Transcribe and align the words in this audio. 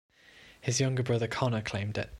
His 0.61 0.79
younger 0.79 1.03
brother, 1.03 1.27
Conor, 1.27 1.61
claimed 1.61 1.95
it. 1.99 2.09